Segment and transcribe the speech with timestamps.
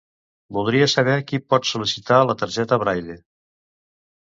[0.55, 3.21] Voldria saber qui pot sol·licitar la targeta Braile.